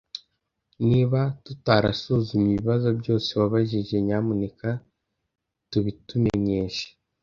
Niba 0.89 1.19
tutarasuzumye 1.45 2.49
ibibazo 2.53 2.87
byose 2.99 3.29
wabajije, 3.39 3.95
nyamuneka 4.07 4.69
tubitumenyeshe. 5.69 6.87